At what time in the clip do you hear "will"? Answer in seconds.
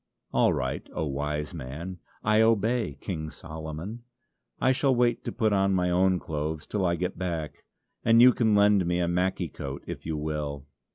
10.17-10.65